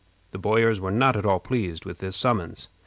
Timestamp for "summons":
2.17-2.69